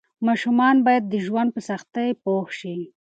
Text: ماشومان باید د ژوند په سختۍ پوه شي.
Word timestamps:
ماشومان 0.27 0.75
باید 0.85 1.03
د 1.07 1.13
ژوند 1.25 1.49
په 1.55 1.61
سختۍ 1.69 2.09
پوه 2.23 2.45
شي. 2.59 2.77